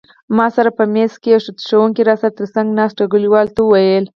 ما 0.35 0.47
سر 0.55 0.67
په 0.77 0.83
مېز 0.93 1.13
کېښود، 1.23 1.57
ښوونکي 1.67 2.01
را 2.09 2.15
سره 2.21 2.31
تر 2.37 2.45
څنګ 2.55 2.67
ناست 2.77 2.95
ټولګیوال 2.97 3.47
ته 3.55 3.59
وویل. 3.63 4.05